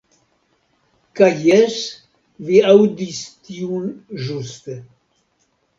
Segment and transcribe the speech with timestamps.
[1.19, 1.77] Kaj jes
[2.49, 3.87] vi aŭdis tiun
[4.27, 4.83] ĵuste.